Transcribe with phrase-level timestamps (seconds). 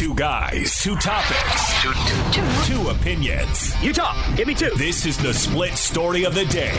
[0.00, 2.72] Two guys, two topics, two, two, two.
[2.72, 3.74] two opinions.
[3.82, 4.16] You talk.
[4.34, 4.70] Give me two.
[4.78, 6.72] This is the split story of the day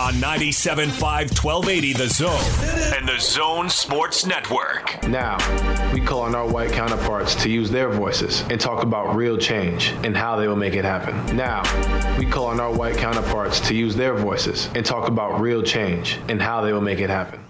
[0.00, 5.06] on 97.5 1280 The Zone and The Zone Sports Network.
[5.06, 5.36] Now,
[5.92, 9.90] we call on our white counterparts to use their voices and talk about real change
[10.02, 11.36] and how they will make it happen.
[11.36, 11.60] Now,
[12.16, 16.18] we call on our white counterparts to use their voices and talk about real change
[16.30, 17.44] and how they will make it happen.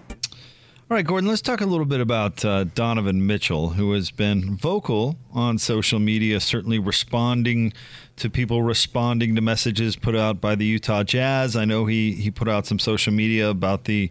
[0.92, 4.54] All right, Gordon, let's talk a little bit about uh, Donovan Mitchell, who has been
[4.54, 7.72] vocal on social media, certainly responding
[8.16, 11.56] to people responding to messages put out by the Utah Jazz.
[11.56, 14.10] I know he, he put out some social media about the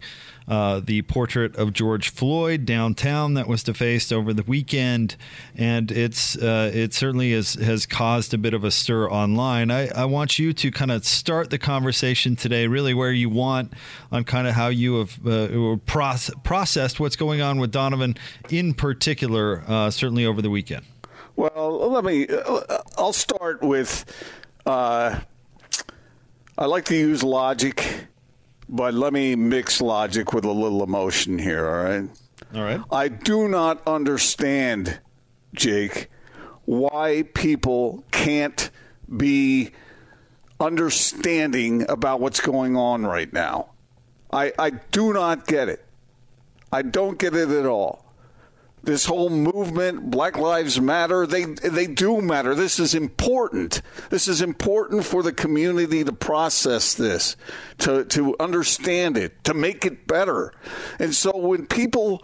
[0.51, 5.15] uh, the portrait of George Floyd downtown that was defaced over the weekend,
[5.55, 9.71] and it's uh, it certainly has has caused a bit of a stir online.
[9.71, 13.71] I, I want you to kind of start the conversation today, really where you want
[14.11, 18.17] on kind of how you have uh, process, processed what's going on with Donovan
[18.49, 20.83] in particular, uh, certainly over the weekend.
[21.37, 22.27] Well, let me.
[22.27, 24.03] Uh, I'll start with.
[24.65, 25.21] I
[26.57, 28.00] like to use logic
[28.71, 32.09] but let me mix logic with a little emotion here, all right?
[32.55, 32.81] All right.
[32.91, 34.99] I do not understand,
[35.53, 36.09] Jake,
[36.65, 38.71] why people can't
[39.15, 39.71] be
[40.59, 43.71] understanding about what's going on right now.
[44.31, 45.85] I, I do not get it.
[46.71, 48.05] I don't get it at all
[48.83, 52.55] this whole movement, Black Lives Matter, they they do matter.
[52.55, 53.81] This is important.
[54.09, 57.35] This is important for the community to process this,
[57.79, 60.53] to to understand it, to make it better.
[60.99, 62.23] And so when people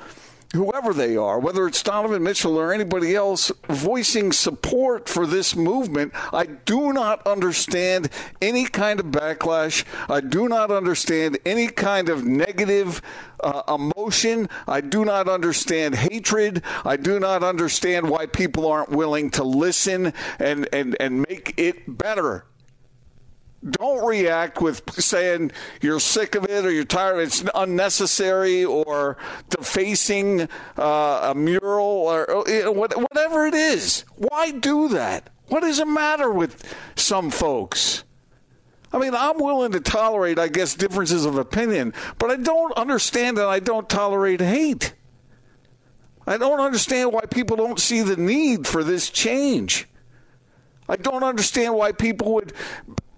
[0.53, 6.13] whoever they are, whether it's Donovan Mitchell or anybody else, voicing support for this movement.
[6.33, 8.09] I do not understand
[8.41, 9.83] any kind of backlash.
[10.09, 13.01] I do not understand any kind of negative
[13.41, 14.49] uh, emotion.
[14.67, 16.63] I do not understand hatred.
[16.85, 21.97] I do not understand why people aren't willing to listen and, and, and make it
[21.97, 22.45] better
[23.71, 25.51] don't react with saying
[25.81, 27.19] you're sick of it or you're tired.
[27.19, 29.17] It's unnecessary or
[29.49, 30.47] defacing
[30.77, 34.05] uh, a mural or whatever it is.
[34.15, 35.29] Why do that?
[35.47, 36.63] What does it matter with
[36.95, 38.03] some folks?
[38.91, 43.37] I mean, I'm willing to tolerate, I guess, differences of opinion, but I don't understand
[43.37, 44.93] and I don't tolerate hate.
[46.25, 49.87] I don't understand why people don't see the need for this change.
[50.89, 52.53] I don't understand why people would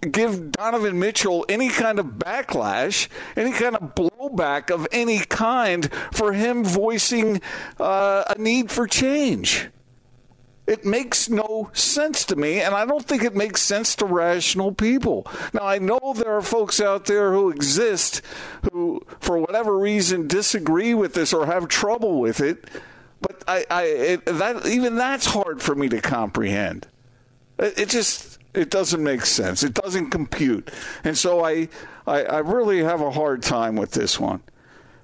[0.02, 6.34] give Donovan Mitchell any kind of backlash, any kind of blowback of any kind for
[6.34, 7.42] him voicing
[7.80, 9.70] uh, a need for change.
[10.68, 14.72] It makes no sense to me, and I don't think it makes sense to rational
[14.72, 15.26] people.
[15.52, 18.22] Now, I know there are folks out there who exist
[18.72, 22.70] who, for whatever reason, disagree with this or have trouble with it,
[23.20, 26.88] but I, I it, that even that's hard for me to comprehend.
[27.58, 29.64] It, it just it doesn't make sense.
[29.64, 30.72] It doesn't compute.
[31.04, 31.70] And so I,
[32.08, 34.42] I, I really have a hard time with this one.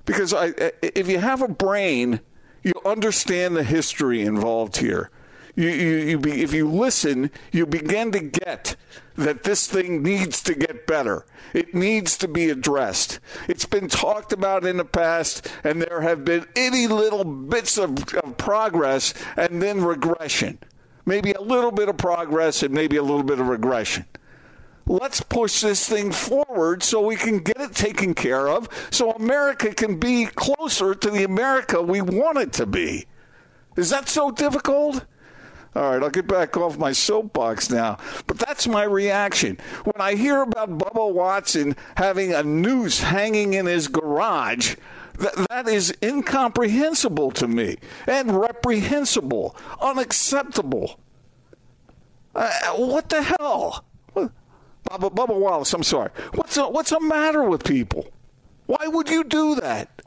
[0.06, 2.20] Because I, if you have a brain,
[2.64, 5.10] you understand the history involved here.
[5.56, 8.76] You, you, you be, if you listen, you begin to get
[9.16, 11.26] that this thing needs to get better.
[11.54, 13.20] It needs to be addressed.
[13.48, 18.14] It's been talked about in the past, and there have been any little bits of,
[18.16, 20.60] of progress and then regression
[21.06, 24.06] maybe a little bit of progress and maybe a little bit of regression.
[24.88, 29.74] Let's push this thing forward so we can get it taken care of so America
[29.74, 33.08] can be closer to the America we want it to be.
[33.76, 35.06] Is that so difficult?
[35.76, 37.98] All right, I'll get back off my soapbox now.
[38.28, 39.58] But that's my reaction.
[39.84, 44.76] When I hear about Bubba Watson having a noose hanging in his garage,
[45.20, 47.78] Th- that is incomprehensible to me
[48.08, 51.00] and reprehensible, unacceptable.
[52.34, 53.86] Uh, what the hell?
[54.16, 56.12] Bubba, Bubba Wallace, I'm sorry.
[56.34, 58.12] What's a, what's the matter with people?
[58.68, 60.02] Why would you do that?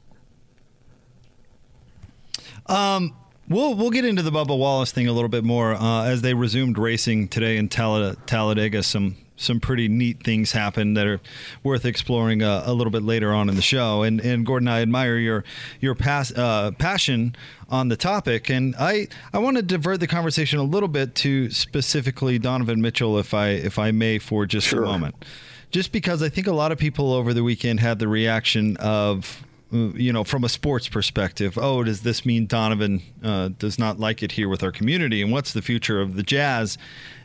[2.66, 3.16] Um,
[3.48, 6.34] we'll we'll get into the Bubba Wallace thing a little bit more uh, as they
[6.34, 8.83] resumed racing today in Talladega.
[8.83, 11.20] Some some pretty neat things happen that are
[11.62, 14.02] worth exploring uh, a little bit later on in the show.
[14.02, 15.44] And and Gordon, I admire your
[15.80, 17.34] your pas- uh, passion
[17.70, 21.50] on the topic, and I I want to divert the conversation a little bit to
[21.50, 24.82] specifically Donovan Mitchell, if I if I may, for just sure.
[24.82, 25.24] a moment.
[25.70, 29.44] Just because I think a lot of people over the weekend had the reaction of
[29.70, 34.22] you know, from a sports perspective, oh, does this mean Donovan uh, does not like
[34.22, 35.20] it here with our community?
[35.20, 36.78] And what's the future of the Jazz?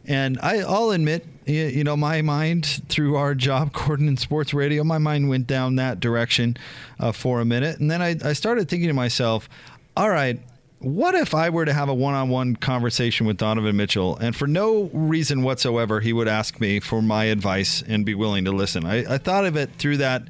[0.06, 4.84] And I, will admit, you know, my mind through our job, Gordon in sports radio,
[4.84, 6.58] my mind went down that direction
[7.00, 7.80] uh, for a minute.
[7.80, 9.48] And then I, I started thinking to myself,
[9.96, 10.40] all right,
[10.80, 14.36] what if I were to have a one on one conversation with Donovan Mitchell and
[14.36, 18.52] for no reason whatsoever he would ask me for my advice and be willing to
[18.52, 18.86] listen?
[18.86, 20.24] I, I thought of it through that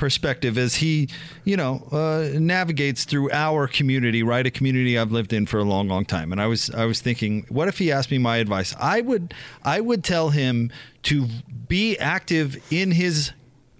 [0.00, 1.08] perspective as he,
[1.44, 4.44] you know, uh, navigates through our community, right?
[4.44, 6.32] A community I've lived in for a long, long time.
[6.32, 8.74] And I was, I was thinking, what if he asked me my advice?
[8.80, 10.72] I would, I would tell him
[11.04, 11.28] to
[11.68, 13.30] be active in his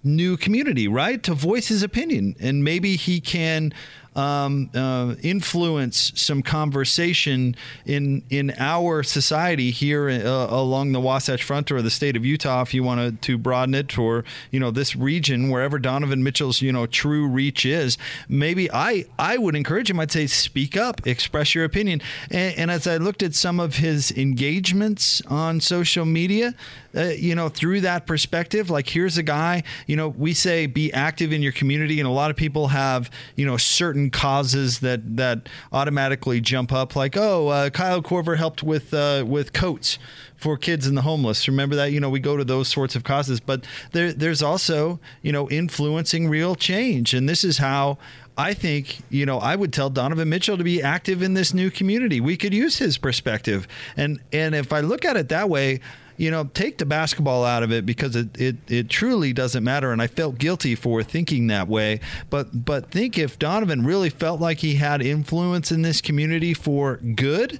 [0.03, 1.21] new community, right?
[1.23, 3.73] To voice his opinion, and maybe he can
[4.15, 7.55] um, uh, influence some conversation
[7.85, 12.61] in in our society here uh, along the Wasatch Front or the state of Utah,
[12.61, 16.71] if you wanted to broaden it, or you know this region wherever Donovan Mitchell's you
[16.71, 17.97] know true reach is.
[18.27, 19.99] Maybe I I would encourage him.
[19.99, 22.01] I'd say speak up, express your opinion.
[22.29, 26.53] And, and as I looked at some of his engagements on social media,
[26.95, 30.91] uh, you know, through that perspective, like here's a guy, you know, we say be
[30.93, 35.17] active in your community, and a lot of people have, you know, certain causes that
[35.17, 39.97] that automatically jump up, like, oh, uh, Kyle Korver helped with uh, with coats
[40.35, 41.47] for kids and the homeless.
[41.47, 41.91] Remember that?
[41.91, 45.47] You know, we go to those sorts of causes, but there, there's also, you know,
[45.49, 47.97] influencing real change, and this is how
[48.37, 51.69] I think, you know, I would tell Donovan Mitchell to be active in this new
[51.69, 52.19] community.
[52.19, 53.67] We could use his perspective.
[53.97, 55.79] And and if I look at it that way,
[56.21, 59.91] you know, take the basketball out of it because it, it, it truly doesn't matter.
[59.91, 61.99] And I felt guilty for thinking that way.
[62.29, 66.97] But but think if Donovan really felt like he had influence in this community for
[66.97, 67.59] good,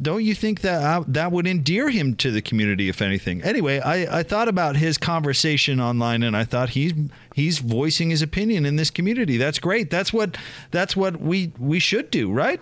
[0.00, 3.42] don't you think that uh, that would endear him to the community, if anything?
[3.42, 6.92] Anyway, I, I thought about his conversation online, and I thought he's
[7.34, 9.36] he's voicing his opinion in this community.
[9.36, 9.90] That's great.
[9.90, 10.36] That's what
[10.70, 12.60] that's what we we should do, right?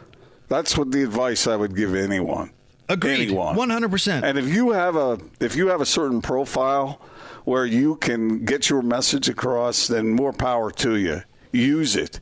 [0.49, 2.51] That's what the advice I would give anyone.
[2.89, 3.31] Agreed.
[3.31, 4.25] One hundred percent.
[4.25, 7.01] And if you have a if you have a certain profile
[7.45, 11.23] where you can get your message across, then more power to you.
[11.53, 12.21] Use it.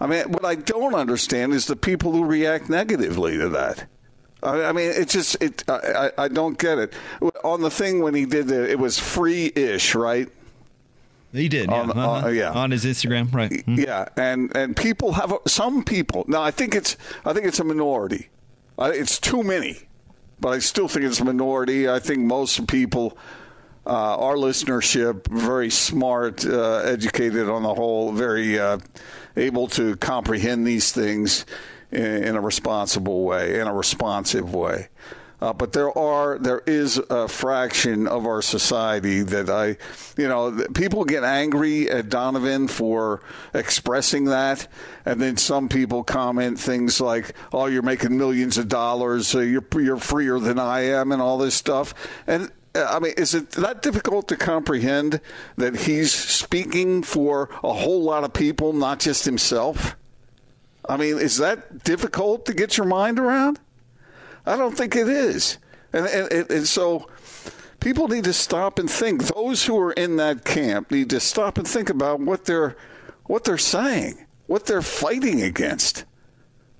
[0.00, 3.86] I mean, what I don't understand is the people who react negatively to that.
[4.42, 5.64] I mean, it just it.
[5.68, 6.92] I, I don't get it.
[7.42, 10.28] On the thing when he did it, it was free-ish, right?
[11.32, 11.80] He did, yeah.
[11.80, 12.26] On, uh-huh.
[12.26, 12.52] uh, yeah.
[12.52, 13.50] on his Instagram, right?
[13.50, 13.76] Mm-hmm.
[13.76, 16.24] Yeah, and and people have some people.
[16.28, 18.28] Now, I think it's I think it's a minority.
[18.78, 19.80] It's too many
[20.44, 21.88] but I still think it's a minority.
[21.88, 23.16] I think most people,
[23.86, 28.76] uh, our listenership, very smart, uh, educated on the whole, very uh,
[29.38, 31.46] able to comprehend these things
[31.90, 34.88] in, in, a responsible way, in a responsive way.
[35.44, 39.76] Uh, but there are there is a fraction of our society that I,
[40.16, 43.20] you know, people get angry at Donovan for
[43.52, 44.66] expressing that,
[45.04, 49.66] and then some people comment things like, "Oh, you're making millions of dollars, so you're
[49.74, 51.92] you're freer than I am," and all this stuff.
[52.26, 55.20] And uh, I mean, is it that difficult to comprehend
[55.58, 59.94] that he's speaking for a whole lot of people, not just himself?
[60.88, 63.60] I mean, is that difficult to get your mind around?
[64.46, 65.58] I don't think it is.
[65.92, 67.08] And, and, and so
[67.80, 69.24] people need to stop and think.
[69.26, 72.76] Those who are in that camp need to stop and think about what they're
[73.26, 76.04] what they're saying, what they're fighting against.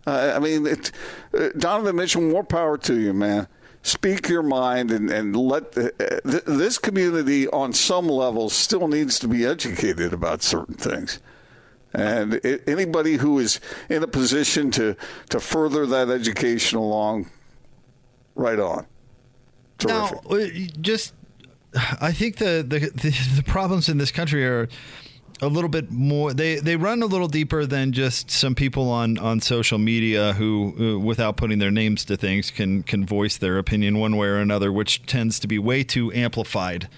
[0.07, 0.93] Uh, I mean, it,
[1.33, 3.49] uh, Donovan Mitchell, more power to you, man.
[3.83, 8.89] Speak your mind and, and let the, uh, th- this community, on some levels, still
[8.89, 11.21] needs to be educated about certain things.
[11.95, 14.97] And anybody who is in a position to,
[15.31, 17.31] to further that education along,
[18.35, 18.87] right on.
[19.79, 20.25] Terrific.
[20.31, 20.47] Now, uh,
[20.81, 21.15] just
[22.01, 24.69] I think the, the the the problems in this country are
[25.43, 29.19] a little bit more they they run a little deeper than just some people on
[29.19, 33.59] on social media who uh, without putting their names to things can can voice their
[33.59, 36.89] opinion one way or another which tends to be way too amplified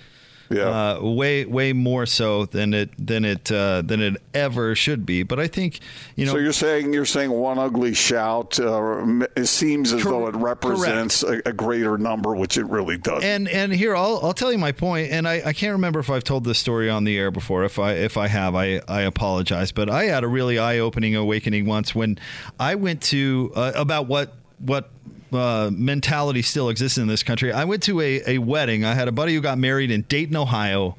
[0.50, 0.96] yeah.
[0.96, 5.22] Uh, way way more so than it than it uh, than it ever should be.
[5.22, 5.80] But I think
[6.14, 6.32] you know.
[6.32, 8.58] So you're saying you're saying one ugly shout.
[8.58, 12.96] Uh, it seems as cor- though it represents a, a, greater number, which it really
[12.96, 13.24] does.
[13.24, 15.10] And and here I'll I'll tell you my point.
[15.10, 17.64] And I, I can't remember if I've told this story on the air before.
[17.64, 19.72] If I if I have, I I apologize.
[19.72, 22.18] But I had a really eye opening awakening once when
[22.60, 24.90] I went to uh, about what what
[25.32, 27.52] uh, mentality still exists in this country.
[27.52, 28.84] I went to a, a wedding.
[28.84, 30.96] I had a buddy who got married in Dayton, Ohio,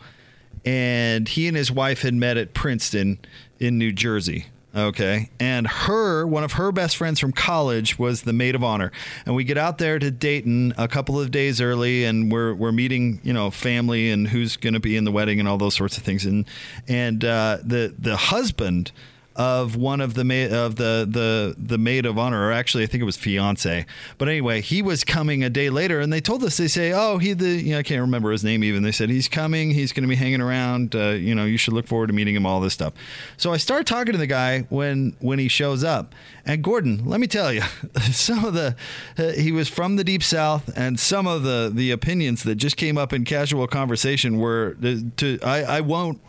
[0.65, 3.19] and he and his wife had met at Princeton
[3.60, 4.48] in New Jersey.
[4.75, 5.31] Okay.
[5.39, 8.91] And her, one of her best friends from college was the maid of honor.
[9.25, 12.72] And we get out there to Dayton a couple of days early and we're, we're
[12.72, 15.74] meeting, you know, family and who's going to be in the wedding and all those
[15.74, 16.25] sorts of things.
[16.25, 16.46] And,
[16.88, 18.91] and, uh, the, the husband,
[19.38, 22.88] of one of the ma- of the the the maid of honor, or actually I
[22.88, 23.86] think it was fiance.
[24.17, 27.20] But anyway, he was coming a day later, and they told us they say, oh,
[27.20, 28.82] he the you know, I can't remember his name even.
[28.82, 30.96] They said he's coming, he's going to be hanging around.
[30.96, 32.46] Uh, you know, you should look forward to meeting him.
[32.48, 32.94] All this stuff.
[33.38, 37.20] So I start talking to the guy when when he shows up, and Gordon, let
[37.20, 37.62] me tell you,
[38.12, 38.75] some of the
[39.17, 42.75] uh, he was from the deep south, and some of the the opinions that just
[42.75, 46.20] came up in casual conversation were uh, to I I won't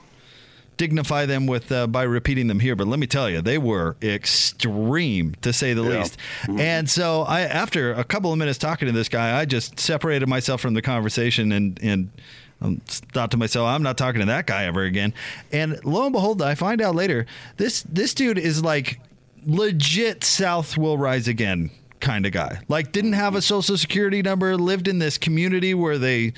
[0.78, 3.96] dignify them with uh, by repeating them here, but let me tell you, they were
[4.02, 5.98] extreme to say the Yeah.
[5.98, 6.16] least.
[6.48, 10.28] And so I, after a couple of minutes talking to this guy, I just separated
[10.28, 12.10] myself from the conversation and and.
[12.60, 12.80] um,
[13.14, 15.14] thought to myself, I'm not talking to that guy ever again.
[15.52, 17.24] And lo and behold, I find out later
[17.56, 18.98] this this dude is like
[19.46, 21.70] legit South will rise again
[22.00, 22.58] kind of guy.
[22.68, 26.32] Like didn't have a social security number, lived in this community where they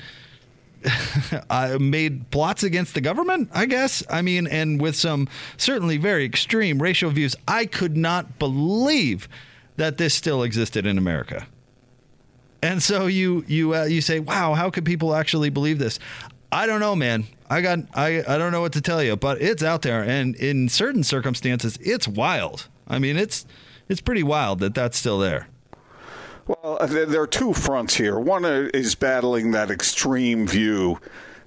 [1.79, 4.03] made plots against the government, I guess.
[4.09, 7.35] I mean, and with some certainly very extreme racial views.
[7.47, 9.27] I could not believe
[9.77, 11.47] that this still existed in America.
[12.61, 15.97] And so you you uh, you say, "Wow, how could people actually believe this?"
[16.51, 17.25] I don't know, man.
[17.49, 20.35] I got I I don't know what to tell you, but it's out there, and
[20.35, 22.67] in certain circumstances, it's wild.
[22.87, 23.45] I mean, it's
[23.89, 25.47] it's pretty wild that that's still there.
[26.47, 28.19] Well, uh, there there are two fronts here.
[28.19, 30.99] One uh, is battling that extreme view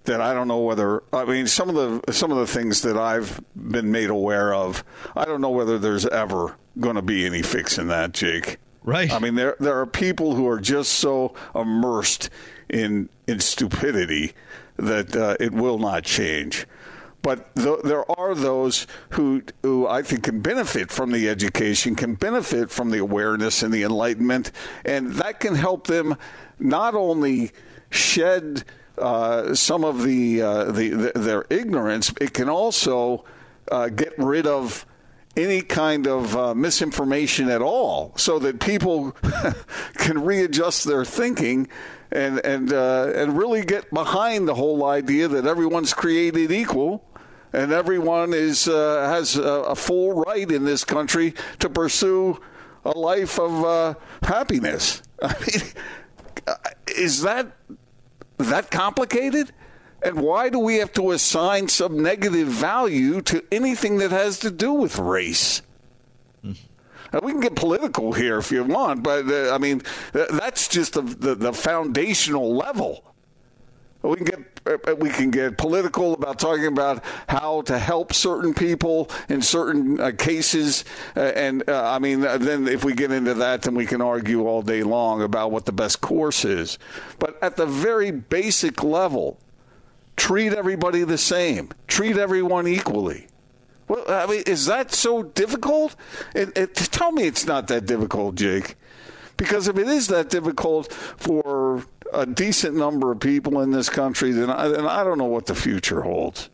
[0.04, 2.96] that I don't know whether I mean some of the some of the things that
[2.96, 4.84] I've been made aware of.
[5.16, 8.58] I don't know whether there's ever going to be any fix in that, Jake.
[8.82, 9.10] Right.
[9.10, 12.30] I mean, there there are people who are just so immersed
[12.68, 14.34] in in stupidity
[14.76, 16.66] that uh, it will not change.
[17.24, 22.16] But th- there are those who who I think can benefit from the education, can
[22.16, 24.52] benefit from the awareness and the enlightenment,
[24.84, 26.18] and that can help them
[26.58, 27.52] not only
[27.88, 28.64] shed
[28.98, 33.24] uh, some of the, uh, the, the their ignorance, it can also
[33.72, 34.84] uh, get rid of
[35.34, 39.16] any kind of uh, misinformation at all, so that people
[39.94, 41.68] can readjust their thinking
[42.12, 47.02] and and uh, and really get behind the whole idea that everyone's created equal.
[47.54, 52.40] And everyone is uh, has a, a full right in this country to pursue
[52.84, 55.02] a life of uh, happiness.
[55.22, 55.62] I mean,
[56.96, 57.52] is that
[58.38, 59.52] that complicated?
[60.02, 64.50] And why do we have to assign some negative value to anything that has to
[64.50, 65.62] do with race?
[66.42, 69.82] Now, we can get political here if you want, but uh, I mean,
[70.12, 73.13] th- that's just the, the, the foundational level.
[74.04, 78.52] We can get uh, we can get political about talking about how to help certain
[78.52, 80.84] people in certain uh, cases,
[81.16, 84.02] uh, and uh, I mean, uh, then if we get into that, then we can
[84.02, 86.78] argue all day long about what the best course is.
[87.18, 89.38] But at the very basic level,
[90.16, 93.26] treat everybody the same, treat everyone equally.
[93.88, 95.96] Well, I mean, is that so difficult?
[96.34, 98.76] It, it, tell me it's not that difficult, Jake.
[99.36, 101.84] Because if it is that difficult for
[102.14, 105.46] a decent number of people in this country, then I, then I don't know what
[105.46, 106.50] the future holds.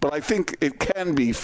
[0.00, 1.34] But I think it can be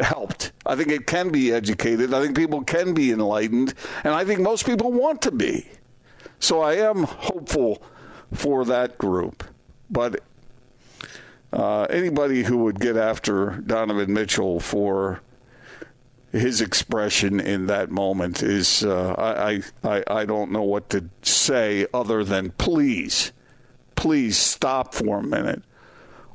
[0.00, 0.52] helped.
[0.64, 2.14] I think it can be educated.
[2.14, 3.74] I think people can be enlightened.
[4.02, 5.68] And I think most people want to be.
[6.40, 7.82] So I am hopeful
[8.32, 9.44] for that group.
[9.90, 10.20] But
[11.52, 15.20] uh, anybody who would get after Donovan Mitchell for
[16.32, 21.86] his expression in that moment is uh, I, I I don't know what to say
[21.94, 23.32] other than please,
[23.96, 25.62] please stop for a minute,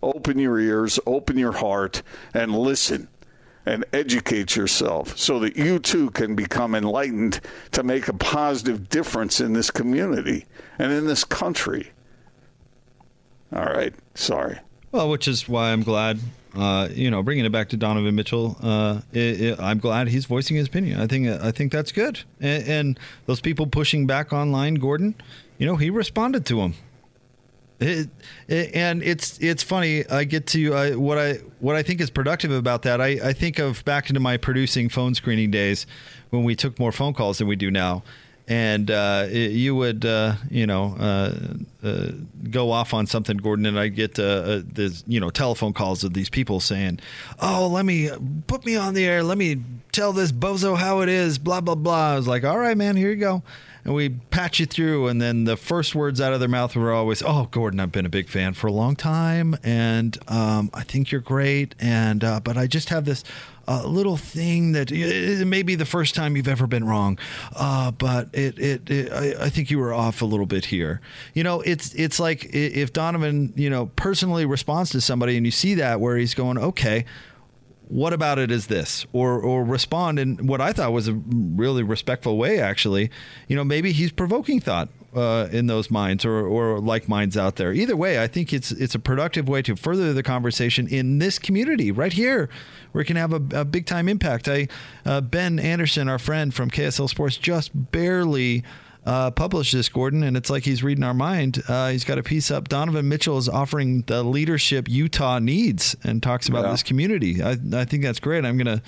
[0.01, 2.01] open your ears, open your heart,
[2.33, 3.07] and listen.
[3.65, 7.39] And educate yourself so that you too can become enlightened
[7.71, 10.45] to make a positive difference in this community
[10.77, 11.93] and in this country.
[13.53, 13.93] All right.
[14.15, 14.59] Sorry.
[14.93, 16.19] Well, which is why I'm glad,
[16.55, 18.55] uh, you know, bringing it back to Donovan Mitchell.
[18.61, 20.99] Uh, it, it, I'm glad he's voicing his opinion.
[20.99, 22.19] I think I think that's good.
[22.39, 25.15] And, and those people pushing back online, Gordon,
[25.57, 26.75] you know, he responded to him.
[27.79, 28.07] It,
[28.47, 30.07] and it's it's funny.
[30.07, 33.01] I get to what I what I think is productive about that.
[33.01, 35.87] I, I think of back into my producing phone screening days
[36.29, 38.03] when we took more phone calls than we do now
[38.47, 41.33] and uh, you would uh, you know uh,
[41.83, 42.11] uh,
[42.49, 46.03] go off on something, Gordon, and I get uh, uh, this you know telephone calls
[46.03, 46.99] of these people saying,
[47.39, 48.09] "Oh, let me
[48.47, 49.23] put me on the air.
[49.23, 52.13] Let me tell this bozo how it is." Blah blah blah.
[52.13, 53.43] I was like, "All right, man, here you go."
[53.85, 56.93] And we patch you through, and then the first words out of their mouth were
[56.93, 60.83] always, "Oh, Gordon, I've been a big fan for a long time, and um, I
[60.83, 63.23] think you're great, and uh, but I just have this
[63.67, 67.17] a little thing that it may be the first time you've ever been wrong,
[67.55, 70.99] uh, but it, it, it I, I think you were off a little bit here.
[71.33, 75.51] You know, it's it's like if Donovan, you know, personally responds to somebody and you
[75.51, 77.05] see that where he's going, okay,
[77.93, 79.05] what about it is this?
[79.13, 83.11] Or or respond in what I thought was a really respectful way actually.
[83.47, 87.57] You know maybe he's provoking thought uh, in those minds or, or like minds out
[87.57, 87.71] there.
[87.71, 91.37] Either way I think it's it's a productive way to further the conversation in this
[91.37, 92.49] community right here
[92.93, 94.47] where it can have a, a big time impact.
[94.47, 94.67] I
[95.05, 98.63] uh, Ben Anderson our friend from KSL Sports just barely
[99.05, 101.61] uh, published this, Gordon, and it's like he's reading our mind.
[101.67, 102.69] Uh, he's got a piece up.
[102.69, 106.71] Donovan Mitchell is offering the leadership Utah needs and talks about yeah.
[106.71, 107.43] this community.
[107.43, 108.45] I, I think that's great.
[108.45, 108.81] I'm going to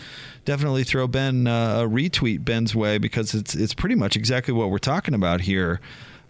[0.46, 4.70] definitely throw Ben uh, a retweet Ben's way because it's it's pretty much exactly what
[4.70, 5.82] we're talking about here.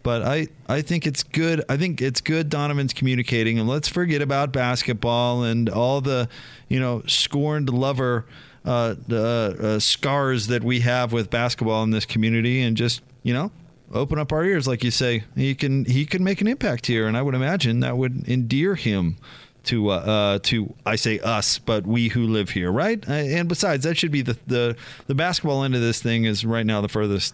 [0.02, 1.64] But I, I think it's good.
[1.68, 6.30] I think it's good Donovan's communicating, and let's forget about basketball and all the,
[6.70, 8.26] you know, scorned lover
[8.64, 13.52] uh, uh, scars that we have with basketball in this community, and just you know
[13.96, 15.24] open up our ears, like you say.
[15.36, 18.76] He can he can make an impact here, and I would imagine that would endear
[18.76, 19.18] him
[19.66, 23.04] to uh, uh, to I say us, but we who live here, right?
[23.08, 24.76] Uh, and besides, that should be the the
[25.08, 27.34] the basketball end of this thing is right now the furthest.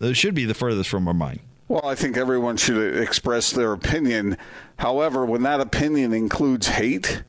[0.00, 1.40] It should be the furthest from our mind.
[1.68, 4.36] Well, I think everyone should express their opinion.
[4.78, 7.22] However, when that opinion includes hate,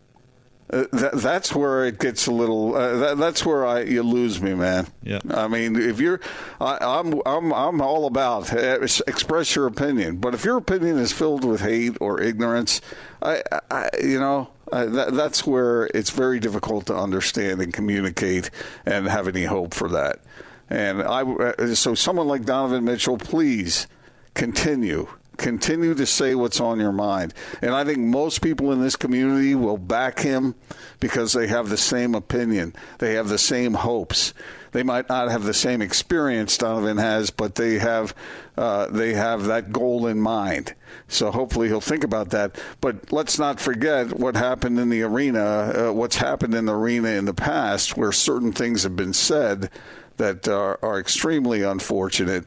[0.72, 2.76] uh, that, that's where it gets a little.
[2.76, 4.88] Uh, that, that's where I you lose me, man.
[5.04, 5.20] Yeah.
[5.30, 6.22] I mean, if you're,
[6.60, 10.98] I, am I'm, I'm I'm all about uh, express your opinion, but if your opinion
[10.98, 12.82] is filled with hate or ignorance,
[13.22, 14.50] I, I you know.
[14.72, 18.50] Uh, that, that's where it's very difficult to understand and communicate
[18.86, 20.22] and have any hope for that.
[20.70, 23.88] And I, uh, so someone like Donovan Mitchell, please
[24.34, 27.34] continue continue to say what's on your mind.
[27.62, 30.56] And I think most people in this community will back him
[31.00, 34.34] because they have the same opinion, they have the same hopes.
[34.72, 38.16] They might not have the same experience Donovan has, but they have
[38.58, 40.76] uh, they have that goal in mind.
[41.10, 42.58] So hopefully he'll think about that.
[42.80, 47.10] But let's not forget what happened in the arena, uh, what's happened in the arena
[47.10, 49.70] in the past, where certain things have been said
[50.18, 52.46] that are, are extremely unfortunate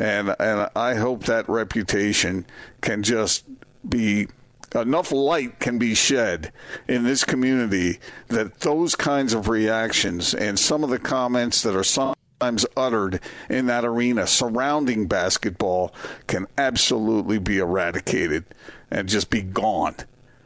[0.00, 2.46] and and I hope that reputation
[2.80, 3.44] can just
[3.86, 4.28] be
[4.74, 6.52] enough light can be shed
[6.88, 11.84] in this community that those kinds of reactions and some of the comments that are
[11.84, 15.92] sometimes uttered in that arena surrounding basketball
[16.26, 18.44] can absolutely be eradicated
[18.90, 19.96] and just be gone.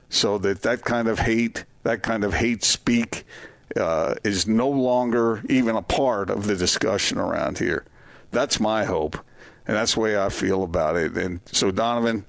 [0.09, 3.25] So that that kind of hate that kind of hate speak
[3.77, 7.85] uh, is no longer even a part of the discussion around here.
[8.33, 9.19] That's my hope
[9.67, 11.17] and that's the way I feel about it.
[11.17, 12.25] And so Donovan,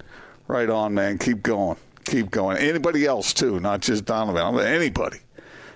[0.48, 1.18] right on, man.
[1.18, 2.58] Keep going, keep going.
[2.58, 4.60] Anybody else too, not just Donovan.
[4.66, 5.20] Anybody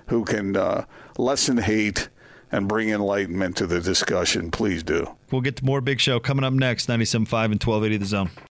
[0.08, 0.86] who can uh,
[1.18, 2.10] lessen hate
[2.52, 5.16] and bring enlightenment to the discussion, please do.
[5.32, 6.88] We'll get to more Big Show coming up next.
[6.88, 8.30] 97.5 and 1280 The Zone.